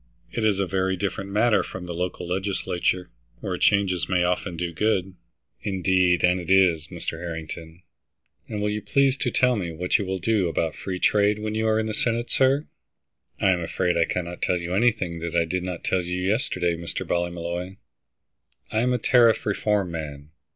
[0.31, 4.73] It is a very different matter from the local legislature, where changes may often do
[4.73, 5.13] good."
[5.61, 7.19] "Indeed and it is, Mr.
[7.19, 7.83] Harrington.
[8.49, 11.53] And will you please to tell me what you will do about free trade, when
[11.53, 12.65] you're in the Senate, sir?"
[13.39, 16.75] "I am afraid I cannot tell you anything that I did not tell you yesterday,
[16.75, 17.05] Mr.
[17.05, 17.75] Ballymolloy.
[18.71, 20.31] I am a tariff reform man.